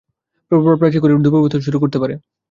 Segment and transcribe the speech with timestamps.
[0.51, 2.13] প্রবাল প্রাচীরগুলি দ্রবীভূত হতে শুরু করতে পারে।